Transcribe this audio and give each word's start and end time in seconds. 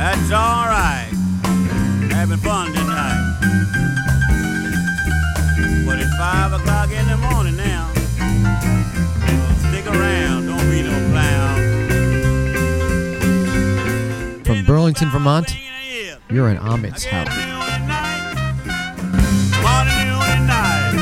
That's 0.00 0.30
all 0.32 0.64
right. 0.64 1.10
Having 2.10 2.38
fun 2.38 2.72
tonight. 2.72 3.36
But 5.86 5.98
it's 6.00 6.16
five 6.16 6.52
o'clock 6.54 6.90
in 6.90 7.06
the 7.06 7.18
morning 7.18 7.56
now. 7.56 7.92
So 9.26 9.68
stick 9.68 9.86
around. 9.86 10.46
Don't 10.46 10.70
be 10.70 10.82
no 10.82 10.96
clown. 11.10 11.56
From 14.44 14.64
Burlington, 14.64 15.10
Vermont, 15.10 15.54
you're 16.30 16.48
in 16.48 16.56
Ahmet's 16.56 17.04
house. 17.04 17.28
Morning, 19.60 19.98
noon, 20.08 20.22
and 20.32 20.46
night. 20.46 20.94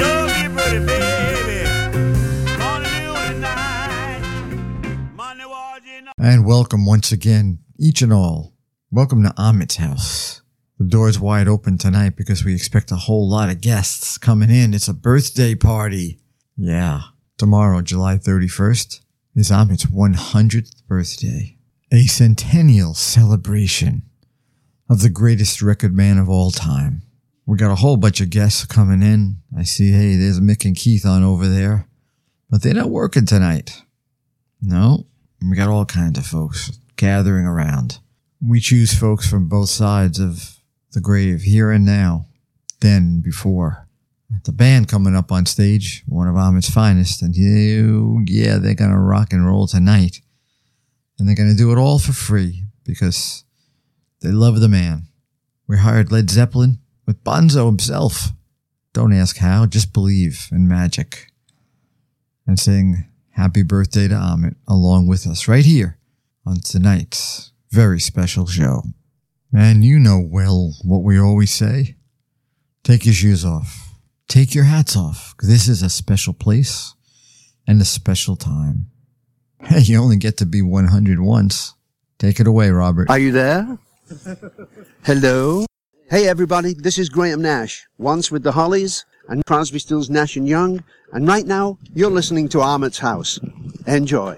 Love 0.00 0.36
you, 0.42 0.50
pretty 0.50 0.80
baby. 0.84 1.60
Morning, 2.58 2.92
noon, 3.04 3.16
and 3.16 3.40
night. 3.40 4.22
Monday 5.14 5.44
was 5.44 5.80
you 5.86 6.02
know- 6.02 6.12
And 6.18 6.44
welcome 6.44 6.84
once 6.84 7.12
again, 7.12 7.60
each 7.78 8.02
and 8.02 8.12
all. 8.12 8.54
Welcome 8.90 9.22
to 9.22 9.32
Ahmet's 9.38 9.76
house. 9.76 10.42
The 10.78 10.84
door's 10.84 11.20
wide 11.20 11.46
open 11.46 11.78
tonight 11.78 12.16
because 12.16 12.44
we 12.44 12.52
expect 12.52 12.90
a 12.90 12.96
whole 12.96 13.28
lot 13.28 13.50
of 13.50 13.60
guests 13.60 14.18
coming 14.18 14.50
in. 14.50 14.74
It's 14.74 14.88
a 14.88 14.94
birthday 14.94 15.54
party. 15.54 16.18
Yeah. 16.56 17.02
Tomorrow, 17.36 17.82
July 17.82 18.16
31st, 18.16 19.00
is 19.36 19.50
Ahmet's 19.50 19.86
100th 19.86 20.86
birthday. 20.88 21.56
A 21.92 22.06
centennial 22.06 22.94
celebration 22.94 24.02
of 24.90 25.02
the 25.02 25.08
greatest 25.08 25.62
record 25.62 25.94
man 25.94 26.18
of 26.18 26.28
all 26.28 26.50
time. 26.50 27.02
We 27.46 27.56
got 27.58 27.70
a 27.70 27.76
whole 27.76 27.96
bunch 27.96 28.20
of 28.20 28.30
guests 28.30 28.66
coming 28.66 29.02
in. 29.02 29.36
I 29.56 29.62
see, 29.62 29.92
hey, 29.92 30.16
there's 30.16 30.40
Mick 30.40 30.64
and 30.64 30.76
Keith 30.76 31.06
on 31.06 31.22
over 31.22 31.46
there. 31.46 31.86
But 32.50 32.62
they're 32.62 32.74
not 32.74 32.90
working 32.90 33.24
tonight. 33.24 33.82
No, 34.60 35.06
we 35.40 35.56
got 35.56 35.68
all 35.68 35.84
kinds 35.84 36.18
of 36.18 36.26
folks 36.26 36.72
gathering 36.98 37.46
around. 37.46 38.00
We 38.46 38.60
choose 38.60 38.92
folks 38.92 39.28
from 39.28 39.48
both 39.48 39.70
sides 39.70 40.20
of 40.20 40.58
the 40.92 41.00
grave, 41.00 41.42
here 41.42 41.70
and 41.70 41.86
now, 41.86 42.26
then 42.80 43.22
before. 43.22 43.86
The 44.44 44.52
band 44.52 44.88
coming 44.88 45.16
up 45.16 45.32
on 45.32 45.46
stage, 45.46 46.02
one 46.06 46.28
of 46.28 46.36
Ahmet's 46.36 46.68
finest, 46.68 47.22
and 47.22 47.34
you, 47.34 48.22
yeah, 48.26 48.58
they're 48.58 48.74
gonna 48.74 49.00
rock 49.00 49.32
and 49.32 49.46
roll 49.46 49.66
tonight. 49.66 50.20
And 51.18 51.26
they're 51.26 51.36
gonna 51.36 51.54
do 51.54 51.72
it 51.72 51.78
all 51.78 51.98
for 51.98 52.12
free 52.12 52.64
because 52.84 53.44
they 54.20 54.30
love 54.30 54.60
the 54.60 54.68
man. 54.68 55.08
We 55.66 55.78
hired 55.78 56.12
Led 56.12 56.28
Zeppelin 56.30 56.78
with 57.06 57.24
Bonzo 57.24 57.66
himself. 57.66 58.32
Don't 58.92 59.14
ask 59.14 59.38
how, 59.38 59.66
just 59.66 59.92
believe 59.92 60.48
in 60.52 60.68
magic. 60.68 61.30
And 62.46 62.58
sing 62.58 63.06
happy 63.30 63.62
birthday 63.62 64.08
to 64.08 64.14
Ahmet 64.14 64.56
along 64.66 65.06
with 65.06 65.26
us 65.26 65.46
right 65.46 65.64
here 65.64 65.97
on 66.48 66.60
tonight's 66.60 67.52
very 67.70 68.00
special 68.00 68.46
show. 68.46 68.82
And 69.52 69.84
you 69.84 69.98
know 69.98 70.18
well 70.18 70.74
what 70.82 71.02
we 71.02 71.20
always 71.20 71.50
say. 71.50 71.96
Take 72.82 73.04
your 73.04 73.14
shoes 73.14 73.44
off. 73.44 73.92
Take 74.28 74.54
your 74.54 74.64
hats 74.64 74.96
off. 74.96 75.34
'cause 75.36 75.48
This 75.48 75.68
is 75.68 75.82
a 75.82 75.90
special 75.90 76.32
place 76.32 76.94
and 77.66 77.80
a 77.82 77.84
special 77.84 78.34
time. 78.34 78.86
Hey, 79.60 79.80
you 79.80 79.98
only 79.98 80.16
get 80.16 80.38
to 80.38 80.46
be 80.46 80.62
100 80.62 81.20
once. 81.20 81.74
Take 82.18 82.40
it 82.40 82.46
away, 82.46 82.70
Robert. 82.70 83.10
Are 83.10 83.18
you 83.18 83.32
there? 83.32 83.78
Hello? 85.04 85.66
Hey 86.10 86.26
everybody, 86.26 86.72
this 86.72 86.96
is 86.96 87.10
Graham 87.10 87.42
Nash, 87.42 87.86
once 87.98 88.30
with 88.30 88.42
the 88.42 88.52
Hollies 88.52 89.04
and 89.28 89.44
Crosby, 89.44 89.78
Stills, 89.78 90.08
Nash 90.08 90.36
and 90.36 90.48
Young, 90.48 90.82
and 91.12 91.28
right 91.28 91.46
now 91.46 91.76
you're 91.94 92.10
listening 92.10 92.48
to 92.48 92.58
Ahmet's 92.62 93.00
House. 93.00 93.38
Enjoy. 93.86 94.34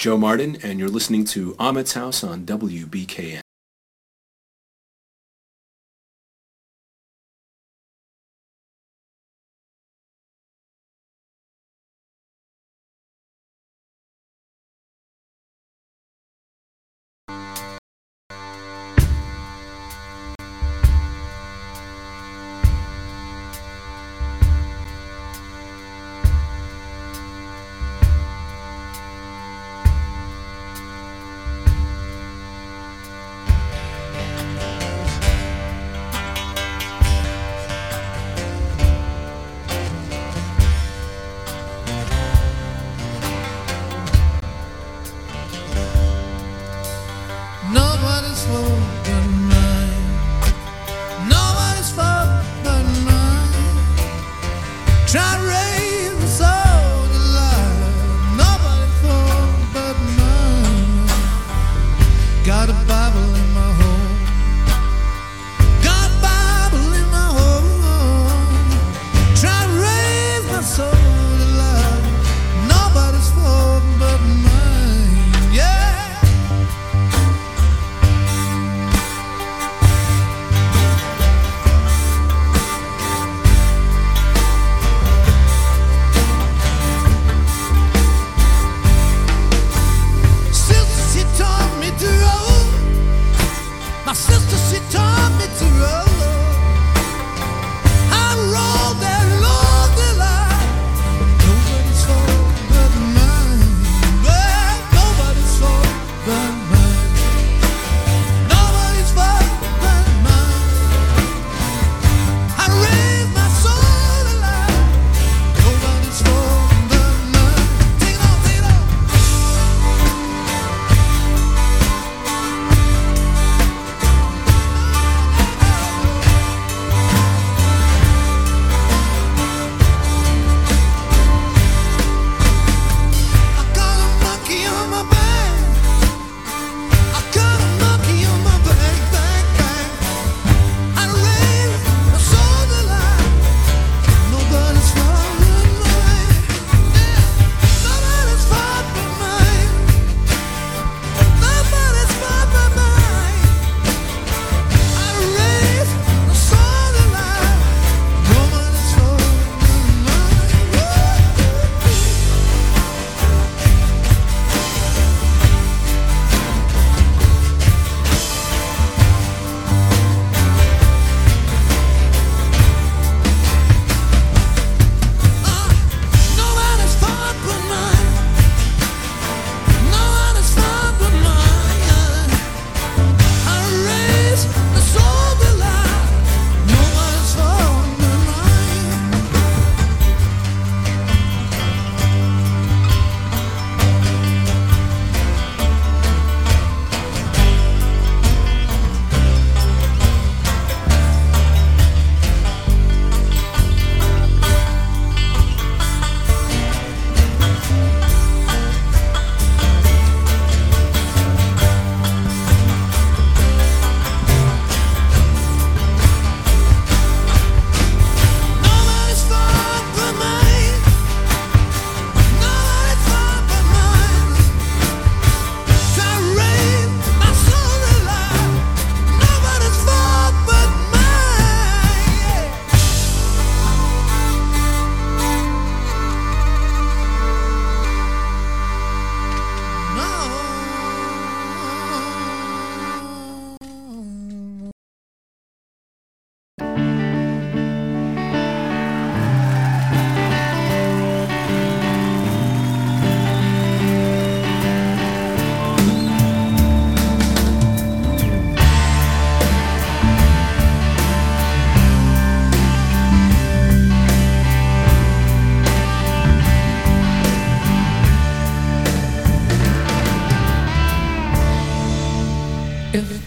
Joe 0.00 0.16
Martin, 0.16 0.56
and 0.62 0.78
you're 0.78 0.88
listening 0.88 1.26
to 1.26 1.52
Ahmet's 1.56 1.92
House 1.92 2.24
on 2.24 2.46
WBKN. 2.46 3.42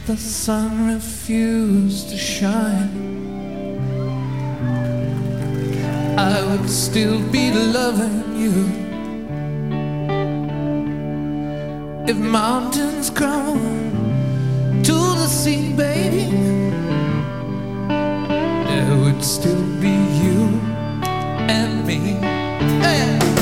The 0.05 0.15
sun 0.17 0.93
refused 0.93 2.09
to 2.09 2.17
shine, 2.17 2.89
I 6.17 6.41
would 6.45 6.69
still 6.69 7.19
be 7.31 7.51
loving 7.51 8.35
you. 8.35 8.53
If 12.07 12.17
mountains 12.17 13.09
crumble 13.09 13.59
to 14.83 14.93
the 14.93 15.27
sea, 15.27 15.73
baby, 15.73 16.29
there 18.67 18.97
would 18.97 19.23
still 19.23 19.63
be 19.81 19.95
you 20.23 20.59
and 21.49 21.85
me. 21.85 23.32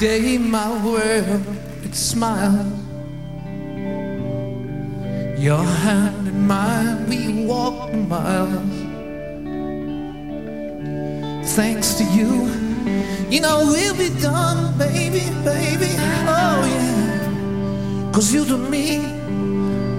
Today 0.00 0.38
my 0.38 0.82
world 0.82 1.44
it 1.84 1.94
smiles. 1.94 2.72
Your 5.38 5.62
hand 5.62 6.26
in 6.26 6.46
mine, 6.46 7.06
we 7.06 7.44
walk 7.44 7.92
miles. 7.92 8.78
Thanks 11.54 11.92
to 11.98 12.04
you, 12.16 12.48
you 13.28 13.42
know 13.42 13.58
we'll 13.66 13.94
be 13.94 14.08
done, 14.22 14.78
baby, 14.78 15.24
baby. 15.44 15.92
Oh 16.26 16.60
yeah, 16.76 18.10
cause 18.14 18.32
you 18.32 18.46
to 18.46 18.56
me 18.56 19.04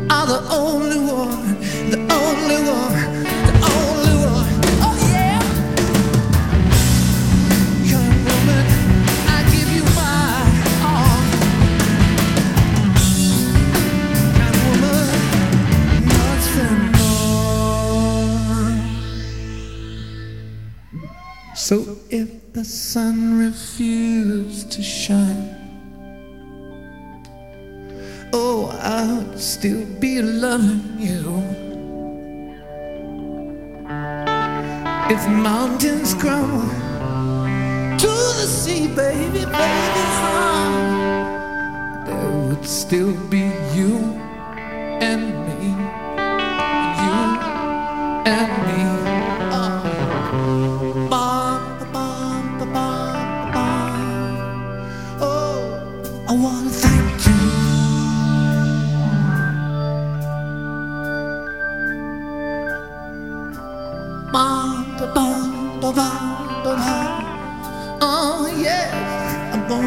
are 0.09 0.25
the 0.25 0.41
only 0.49 0.97
one, 0.97 1.59
the 1.93 2.01
only 2.09 2.59
one, 2.79 3.23
the 3.45 3.55
only 3.77 4.15
one. 4.15 4.20
The 22.61 22.67
sun 22.67 23.39
refused 23.39 24.71
to 24.71 24.83
shine, 24.83 25.49
oh, 28.33 28.69
I'd 28.79 29.39
still 29.39 29.83
be 29.99 30.21
loving 30.21 30.95
you. 30.99 31.41
If 35.09 35.27
mountains 35.27 36.13
crumble 36.13 36.69
to 37.97 38.07
the 38.07 38.47
sea, 38.47 38.85
baby, 38.89 39.39
baby, 39.39 40.03
huh? 40.21 40.69
There 42.05 42.31
would 42.45 42.63
still 42.63 43.15
be 43.27 43.45
you 43.73 43.97
and 45.01 45.23
me, 45.47 45.65
you 47.01 47.17
and 48.29 48.51
me. 48.53 48.60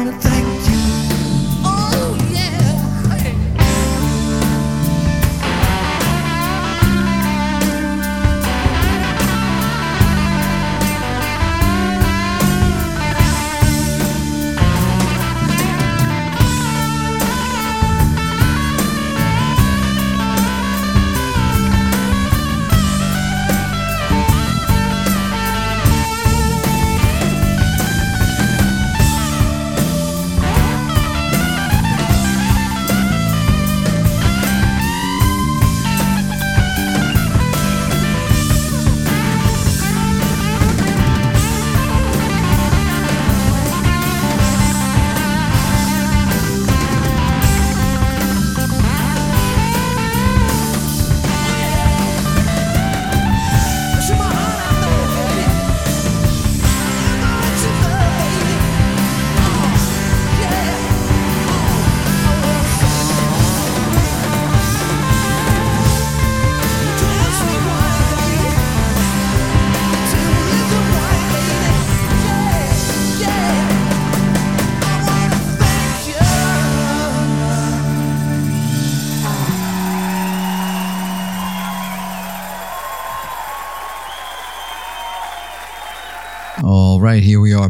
Gonna 0.05 0.19
thank 0.19 0.44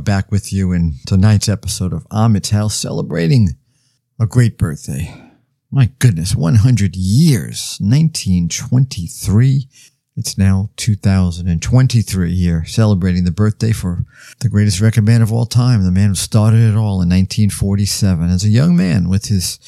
back 0.05 0.31
with 0.31 0.53
you 0.53 0.71
in 0.71 0.93
tonight's 1.07 1.49
episode 1.49 1.91
of 1.91 2.05
House 2.11 2.75
celebrating 2.75 3.57
a 4.19 4.27
great 4.27 4.57
birthday. 4.57 5.13
My 5.71 5.89
goodness, 5.97 6.35
100 6.35 6.95
years, 6.95 7.77
1923. 7.81 9.67
It's 10.15 10.37
now 10.37 10.69
2023 10.77 12.35
here, 12.35 12.63
celebrating 12.65 13.25
the 13.25 13.31
birthday 13.31 13.71
for 13.73 14.05
the 14.39 14.47
greatest 14.47 14.79
record 14.79 15.03
man 15.05 15.21
of 15.23 15.33
all 15.33 15.47
time, 15.47 15.83
the 15.83 15.91
man 15.91 16.09
who 16.09 16.15
started 16.15 16.61
it 16.61 16.77
all 16.77 17.01
in 17.01 17.09
1947 17.09 18.29
as 18.29 18.45
a 18.45 18.49
young 18.49 18.77
man 18.77 19.09
with 19.09 19.25
his, 19.25 19.59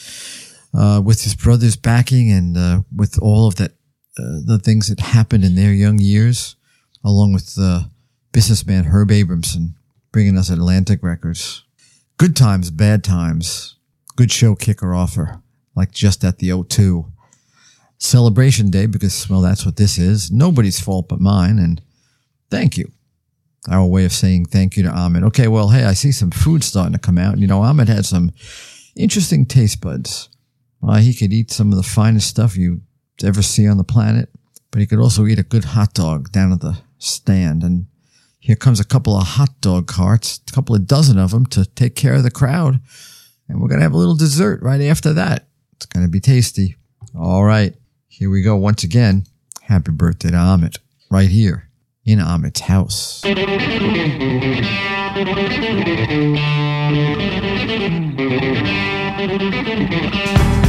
uh, 0.74 1.02
with 1.04 1.24
his 1.24 1.36
brother's 1.36 1.76
backing 1.76 2.32
and, 2.32 2.56
uh, 2.56 2.82
with 2.96 3.20
all 3.22 3.48
of 3.48 3.56
that, 3.56 3.72
uh, 4.20 4.40
the 4.46 4.60
things 4.64 4.88
that 4.88 5.00
happened 5.00 5.44
in 5.44 5.56
their 5.56 5.74
young 5.74 6.00
years, 6.00 6.56
along 7.04 7.34
with, 7.34 7.56
the 7.56 7.90
businessman 8.32 8.84
Herb 8.84 9.10
Abramson 9.10 9.74
bringing 10.12 10.38
us 10.38 10.50
Atlantic 10.50 11.04
Records. 11.04 11.64
Good 12.18 12.36
times, 12.36 12.72
bad 12.72 13.04
times. 13.04 13.76
Good 14.16 14.32
show 14.32 14.56
kicker 14.56 14.94
offer, 14.94 15.42
like 15.76 15.92
just 15.92 16.24
at 16.24 16.40
the 16.40 16.50
O2. 16.50 17.12
Celebration 18.00 18.70
day, 18.70 18.86
because, 18.86 19.30
well, 19.30 19.42
that's 19.42 19.66
what 19.66 19.76
this 19.76 19.98
is. 19.98 20.32
Nobody's 20.32 20.80
fault 20.80 21.08
but 21.08 21.20
mine. 21.20 21.60
And 21.60 21.82
thank 22.50 22.78
you. 22.78 22.92
Our 23.70 23.86
way 23.86 24.06
of 24.06 24.14
saying 24.14 24.46
thank 24.46 24.78
you 24.78 24.84
to 24.84 24.90
Ahmet. 24.90 25.24
Okay, 25.24 25.48
well, 25.48 25.70
hey, 25.70 25.84
I 25.84 25.94
see 25.94 26.12
some 26.12 26.32
food 26.32 26.64
starting 26.64 26.94
to 26.94 27.00
come 27.00 27.18
out. 27.18 27.38
You 27.38 27.48
know, 27.48 27.62
Ahmet 27.62 27.88
had 27.88 28.06
some 28.06 28.32
interesting 28.96 29.46
taste 29.46 29.82
buds. 29.82 30.30
Uh, 30.82 30.98
he 30.98 31.14
could 31.14 31.34
eat 31.34 31.52
some 31.52 31.72
of 31.72 31.78
the 31.78 31.84
finest 31.84 32.28
stuff 32.28 32.56
you 32.56 32.82
ever 33.24 33.42
see 33.42 33.68
on 33.68 33.78
the 33.78 33.84
planet, 33.84 34.30
but 34.72 34.80
he 34.80 34.88
could 34.88 35.00
also 35.00 35.26
eat 35.26 35.40
a 35.40 35.44
good 35.44 35.66
hot 35.66 35.94
dog 35.94 36.32
down 36.32 36.52
at 36.52 36.62
the 36.62 36.78
stand. 36.98 37.64
And 37.64 37.88
here 38.48 38.56
comes 38.56 38.80
a 38.80 38.86
couple 38.86 39.14
of 39.18 39.28
hot 39.28 39.60
dog 39.60 39.88
carts, 39.88 40.40
a 40.48 40.54
couple 40.54 40.74
of 40.74 40.88
dozen 40.88 41.20
of 41.20 41.32
them 41.32 41.46
to 41.48 41.66
take 41.66 41.98
care 41.98 42.14
of 42.14 42.24
the 42.24 42.32
crowd. 42.32 42.80
And 43.50 43.60
we're 43.60 43.68
going 43.68 43.80
to 43.80 43.84
have 43.84 43.92
a 43.92 43.98
little 43.98 44.16
dessert 44.16 44.62
right 44.62 44.80
after 44.80 45.12
that. 45.12 45.50
It's 45.74 45.86
going 45.86 46.06
to 46.06 46.10
be 46.10 46.22
tasty. 46.22 46.78
All 47.14 47.44
right. 47.44 47.76
Here 48.08 48.30
we 48.30 48.42
go 48.42 48.56
once 48.56 48.86
again. 48.86 49.26
Happy 49.64 49.92
birthday 49.92 50.32
to 50.32 50.38
Ahmet 50.38 50.78
right 51.12 51.28
here 51.28 51.68
in 52.06 52.20
Ahmet's 52.22 52.62
house. 52.62 53.20
Thank 53.20 53.38
you. 60.62 60.67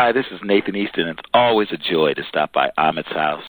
Hi, 0.00 0.12
this 0.12 0.26
is 0.30 0.38
Nathan 0.44 0.76
Easton. 0.76 1.08
It's 1.08 1.28
always 1.34 1.72
a 1.72 1.76
joy 1.76 2.14
to 2.14 2.22
stop 2.28 2.52
by 2.52 2.70
Ahmet's 2.78 3.08
house. 3.08 3.42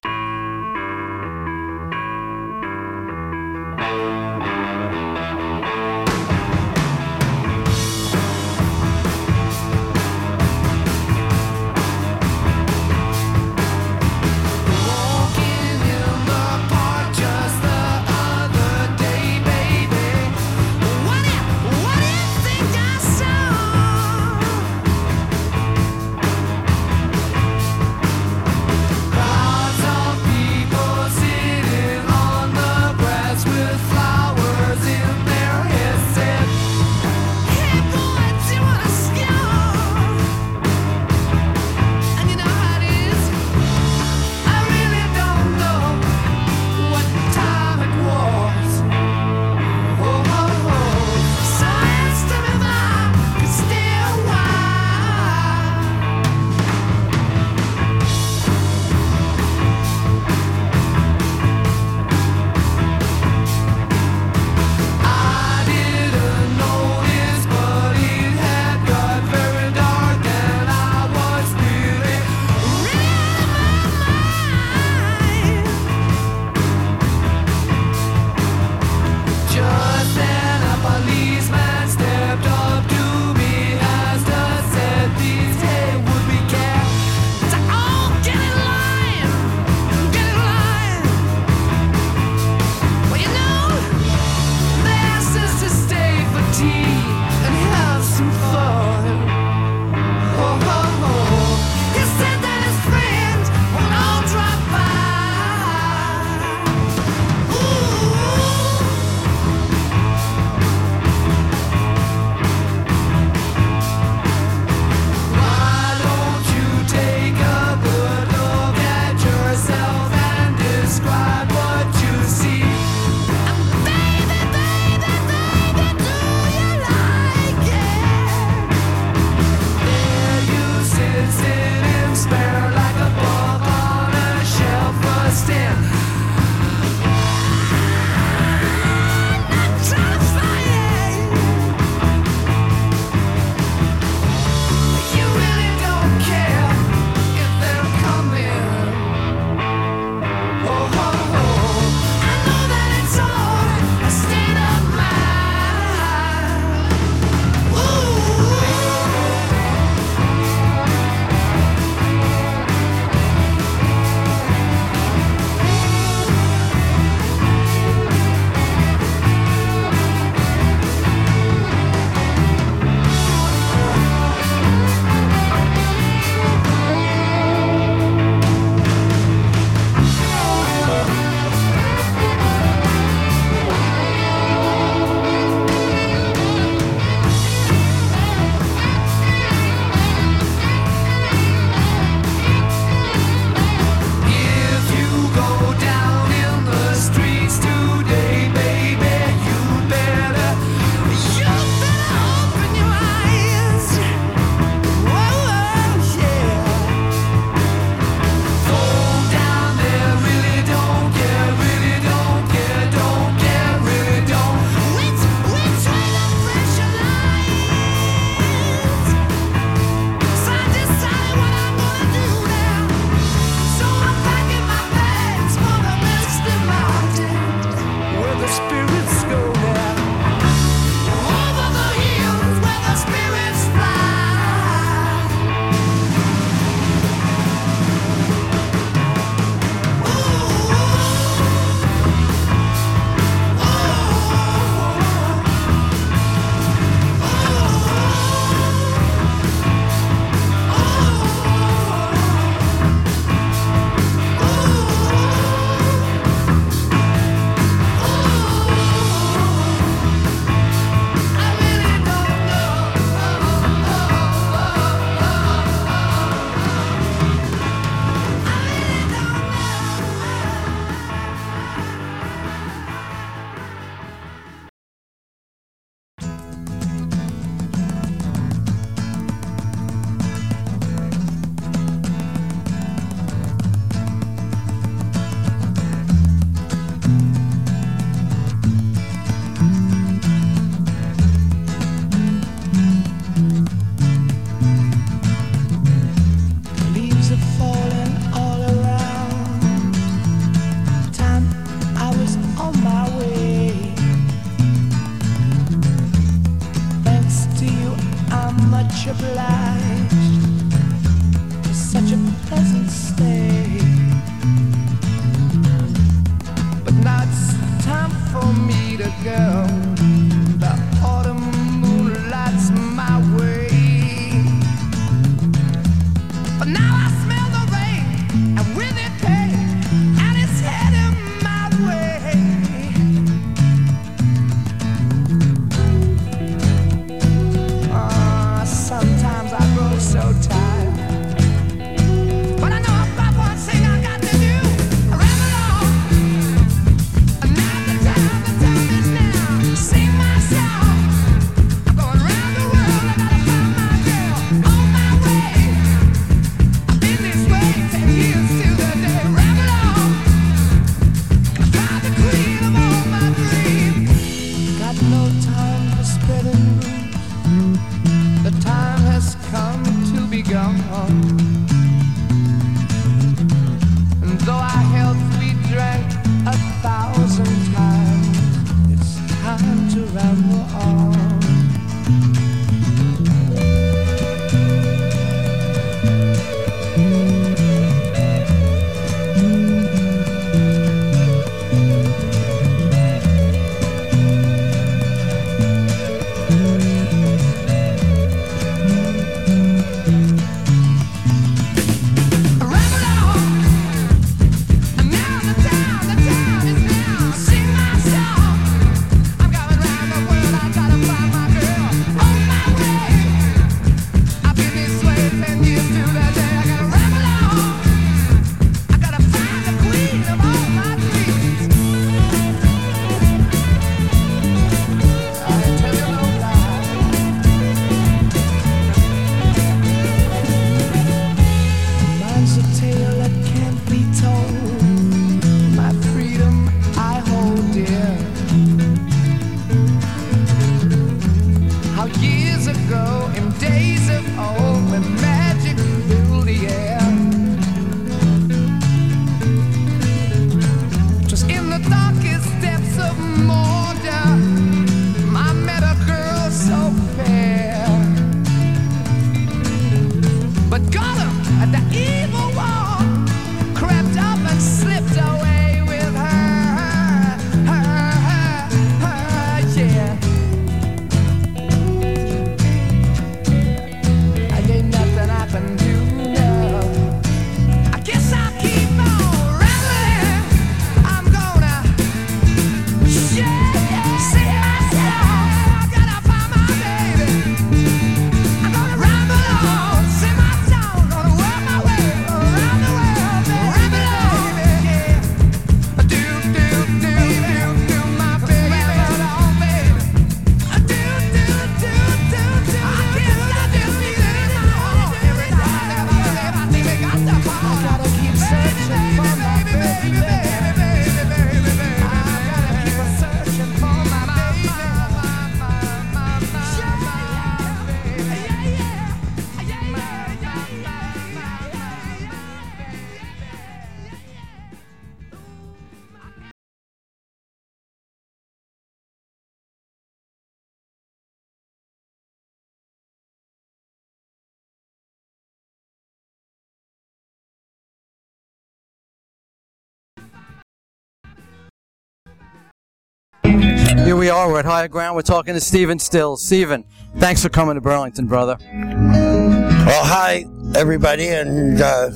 we 544.19 544.29
are. 544.29 544.49
We're 544.49 544.59
at 544.59 544.65
Higher 544.65 544.89
Ground. 544.89 545.15
We're 545.15 545.21
talking 545.21 545.53
to 545.53 545.61
Stephen 545.61 545.97
Stills. 545.97 546.45
Stephen, 546.45 546.83
thanks 547.17 547.41
for 547.41 547.47
coming 547.47 547.75
to 547.75 547.81
Burlington, 547.81 548.27
brother. 548.27 548.57
Well, 548.59 550.03
hi, 550.05 550.45
everybody, 550.75 551.29
and 551.29 551.81
uh, 551.81 552.09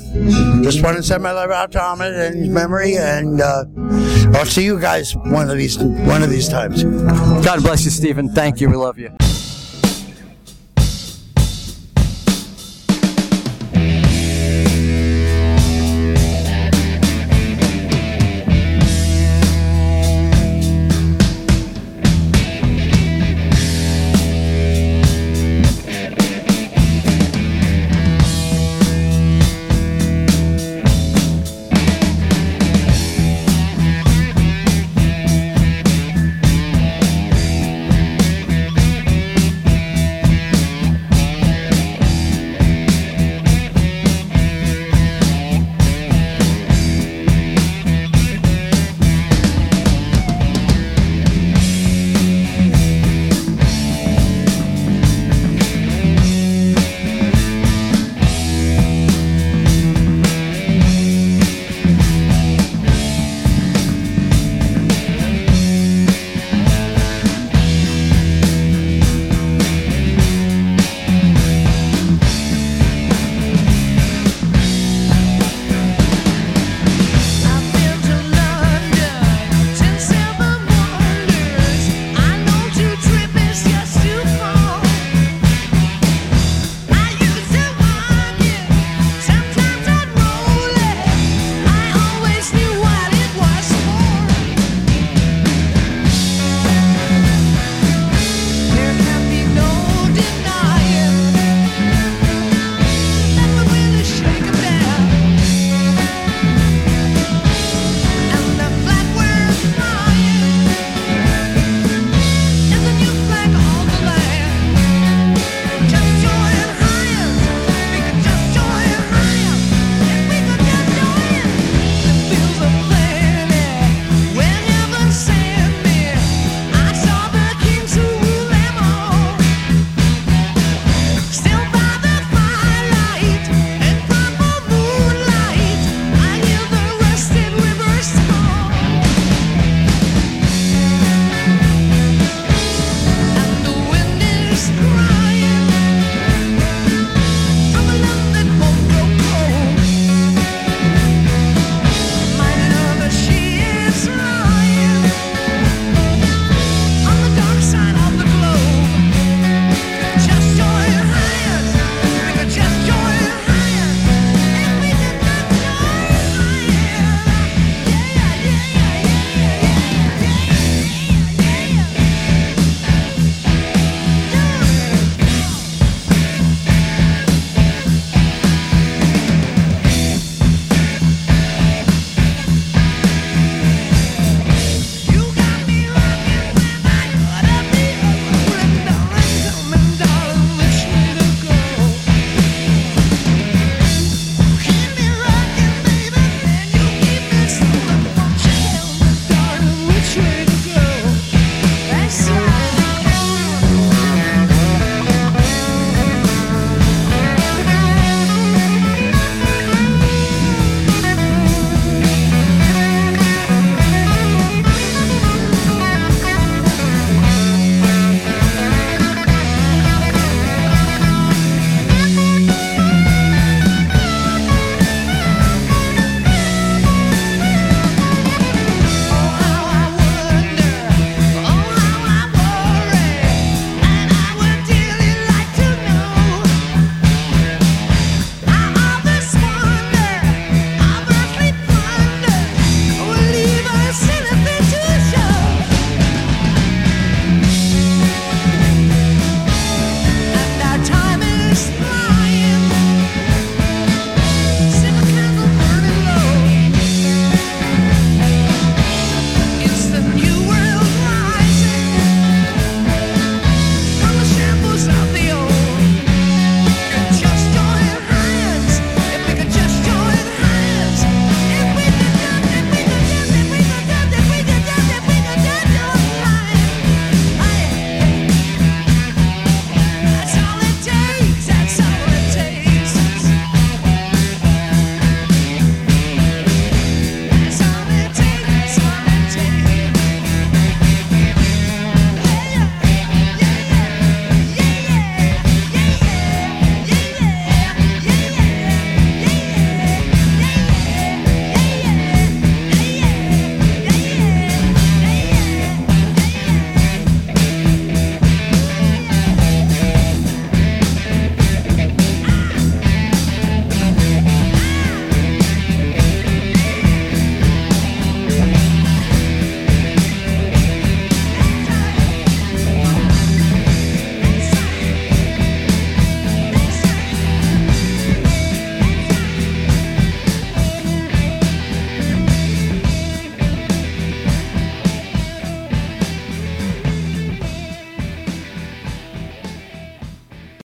just 0.64 0.84
want 0.84 0.98
to 0.98 1.04
send 1.04 1.24
my 1.24 1.32
love 1.32 1.50
out 1.50 1.72
to 1.72 1.82
Ahmet 1.82 2.14
and 2.14 2.40
his 2.40 2.50
memory, 2.50 2.98
and 2.98 3.40
uh, 3.40 3.64
I'll 4.38 4.46
see 4.46 4.66
you 4.66 4.82
guys 4.82 5.16
one 5.16 5.50
of 5.50 5.58
these 5.58 5.78
one 5.78 6.22
of 6.22 6.30
these 6.30 6.50
times. 6.50 6.84
God 6.84 7.62
bless 7.62 7.86
you, 7.86 7.92
Stephen. 7.92 8.28
Thank 8.28 8.60
you. 8.60 8.70
We 8.70 8.76
love 8.76 9.00
you. 9.00 9.16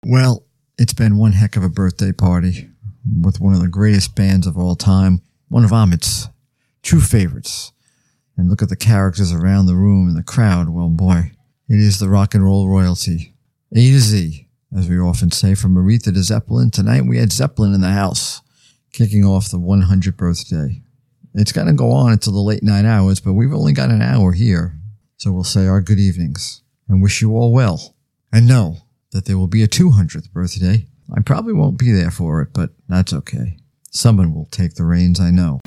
Well, 0.10 0.46
it's 0.78 0.94
been 0.94 1.18
one 1.18 1.34
heck 1.34 1.58
of 1.58 1.66
a 1.66 1.70
birthday 1.70 2.14
party 2.14 2.70
with 3.22 3.42
one 3.42 3.54
of 3.54 3.60
the 3.60 3.68
greatest 3.68 4.16
bands 4.16 4.48
of 4.48 4.58
all 4.58 4.78
time, 4.78 5.22
one 5.50 5.66
of 5.66 5.74
Ahmet's 5.74 6.30
true 6.82 7.02
favorites. 7.02 7.74
And 8.38 8.50
look 8.50 8.62
at 8.62 8.70
the 8.70 8.78
characters 8.78 9.34
around 9.34 9.66
the 9.66 9.76
room 9.76 10.08
and 10.08 10.16
the 10.16 10.24
crowd. 10.24 10.70
Well, 10.70 10.88
boy, 10.88 11.34
it 11.68 11.78
is 11.78 12.00
the 12.00 12.08
rock 12.08 12.34
and 12.34 12.42
roll 12.42 12.70
royalty. 12.70 13.34
A 13.76 13.92
to 13.92 14.00
Z, 14.00 14.48
as 14.78 14.88
we 14.88 14.98
often 14.98 15.30
say, 15.30 15.56
from 15.56 15.76
Aretha 15.76 16.14
to 16.14 16.24
Zeppelin. 16.24 16.72
Tonight 16.72 17.02
we 17.02 17.18
had 17.18 17.34
Zeppelin 17.34 17.74
in 17.74 17.82
the 17.82 17.90
house, 17.90 18.42
kicking 18.94 19.26
off 19.26 19.52
the 19.52 19.60
100th 19.60 20.16
birthday. 20.16 20.82
It's 21.34 21.52
going 21.52 21.68
to 21.68 21.74
go 21.74 21.92
on 21.92 22.14
until 22.14 22.32
the 22.32 22.40
late 22.40 22.64
night 22.64 22.86
hours, 22.86 23.20
but 23.20 23.34
we've 23.34 23.54
only 23.54 23.74
got 23.74 23.90
an 23.90 24.02
hour 24.02 24.32
here. 24.32 24.80
So 25.18 25.34
we'll 25.34 25.44
say 25.44 25.68
our 25.68 25.82
good 25.82 26.00
evenings 26.00 26.62
and 26.88 27.04
wish 27.04 27.22
you 27.22 27.36
all 27.36 27.52
well. 27.52 27.94
And 28.32 28.48
know 28.48 28.78
that 29.18 29.26
there 29.26 29.40
will 29.40 29.48
be 29.48 29.64
a 29.64 29.68
200th 29.68 30.32
birthday. 30.32 30.86
I 31.12 31.22
probably 31.22 31.54
won't 31.54 31.80
be 31.80 31.92
there 31.92 32.12
for 32.12 32.40
it, 32.44 32.50
but 32.54 32.70
that's 32.88 33.14
okay. 33.14 33.58
Someone 33.90 34.32
will 34.32 34.46
take 34.52 34.76
the 34.76 34.86
reins, 34.86 35.20
I 35.20 35.32
know. 35.32 35.60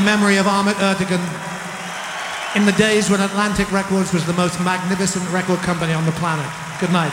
The 0.00 0.06
memory 0.06 0.38
of 0.38 0.46
Ahmet 0.46 0.76
Ertegun 0.76 1.20
in 2.56 2.64
the 2.64 2.72
days 2.72 3.10
when 3.10 3.20
Atlantic 3.20 3.70
Records 3.70 4.14
was 4.14 4.24
the 4.24 4.32
most 4.32 4.58
magnificent 4.60 5.30
record 5.30 5.58
company 5.58 5.92
on 5.92 6.06
the 6.06 6.12
planet. 6.12 6.50
Good 6.80 6.90
night. 6.90 7.12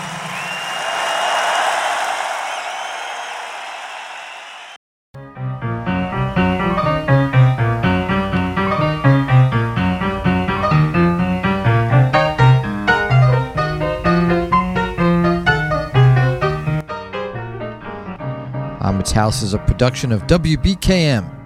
House 19.13 19.41
is 19.41 19.55
a 19.55 19.57
production 19.57 20.11
of 20.11 20.27
WBKM, 20.27 21.36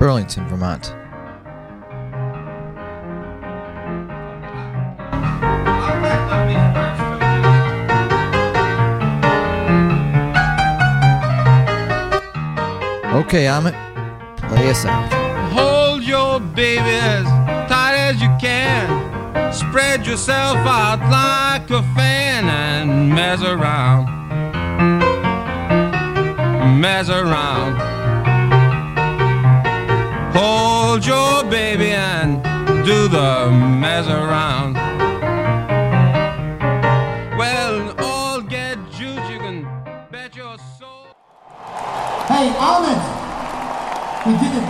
Burlington, 0.00 0.48
Vermont. 0.48 0.94
Okay, 13.12 13.46
Ahmet, 13.46 13.74
play 14.48 14.70
us 14.70 14.86
out. 14.86 15.12
Hold 15.52 16.02
your 16.02 16.40
baby 16.40 16.80
as 16.80 17.26
tight 17.68 17.94
as 17.94 18.22
you 18.22 18.34
can. 18.40 19.52
Spread 19.52 20.06
yourself 20.06 20.56
out 20.60 21.00
like 21.10 21.68
a 21.68 21.82
fan 21.94 22.46
and 22.48 23.10
mess 23.10 23.42
around. 23.42 24.06
Mess 26.80 27.10
around. 27.10 27.89
Hold 30.42 31.04
your 31.04 31.44
baby 31.50 31.90
and 31.90 32.42
do 32.82 33.08
the 33.08 33.50
mess 33.50 34.06
around. 34.06 34.72
Well, 37.36 37.94
all 37.98 38.40
get 38.40 38.78
juice, 38.90 39.28
you 39.28 39.38
can 39.38 39.66
bet 40.10 40.34
your 40.34 40.56
soul. 40.78 41.08
Hey, 42.26 42.48
Ahmet, 42.56 43.02
we 44.24 44.32
did 44.40 44.54
it, 44.62 44.69